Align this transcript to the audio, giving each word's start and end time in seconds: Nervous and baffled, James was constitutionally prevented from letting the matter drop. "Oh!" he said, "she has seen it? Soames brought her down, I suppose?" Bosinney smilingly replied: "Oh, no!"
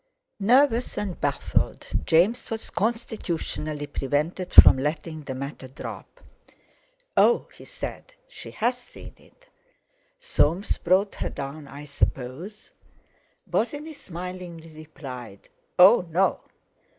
Nervous 0.39 0.97
and 0.97 1.21
baffled, 1.21 1.85
James 2.05 2.49
was 2.49 2.71
constitutionally 2.71 3.85
prevented 3.85 4.51
from 4.51 4.79
letting 4.79 5.21
the 5.21 5.35
matter 5.35 5.67
drop. 5.67 6.21
"Oh!" 7.15 7.47
he 7.53 7.65
said, 7.65 8.11
"she 8.27 8.49
has 8.49 8.75
seen 8.75 9.13
it? 9.17 9.45
Soames 10.17 10.79
brought 10.79 11.13
her 11.13 11.29
down, 11.29 11.67
I 11.67 11.85
suppose?" 11.85 12.71
Bosinney 13.47 13.93
smilingly 13.93 14.75
replied: 14.75 15.49
"Oh, 15.77 16.07
no!" 16.09 16.41